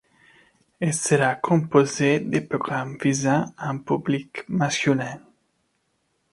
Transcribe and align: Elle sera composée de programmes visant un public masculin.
Elle 0.79 0.95
sera 0.95 1.35
composée 1.35 2.19
de 2.21 2.39
programmes 2.39 2.97
visant 2.99 3.53
un 3.59 3.77
public 3.77 4.45
masculin. 4.49 5.19